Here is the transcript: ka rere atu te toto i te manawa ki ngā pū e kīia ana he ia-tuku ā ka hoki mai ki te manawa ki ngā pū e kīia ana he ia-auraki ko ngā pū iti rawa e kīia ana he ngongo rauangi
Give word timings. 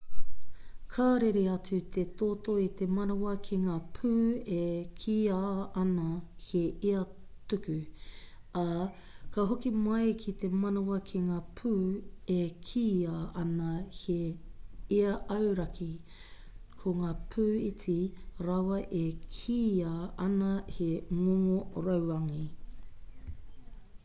ka 0.91 1.07
rere 1.21 1.41
atu 1.55 1.77
te 1.93 2.03
toto 2.19 2.53
i 2.67 2.69
te 2.77 2.85
manawa 2.95 3.33
ki 3.47 3.57
ngā 3.65 3.73
pū 3.97 4.13
e 4.59 4.61
kīia 5.01 5.41
ana 5.81 6.05
he 6.45 6.61
ia-tuku 6.91 7.75
ā 8.61 8.65
ka 9.35 9.45
hoki 9.51 9.71
mai 9.83 10.09
ki 10.23 10.33
te 10.45 10.49
manawa 10.63 10.97
ki 11.11 11.21
ngā 11.27 11.37
pū 11.59 11.73
e 12.39 12.41
kīia 12.71 13.19
ana 13.43 13.69
he 13.99 14.17
ia-auraki 14.97 15.91
ko 16.81 16.95
ngā 17.03 17.11
pū 17.35 17.45
iti 17.71 17.99
rawa 18.49 18.79
e 19.01 19.03
kīia 19.39 19.93
ana 20.29 20.49
he 20.79 20.91
ngongo 21.21 21.63
rauangi 21.89 22.45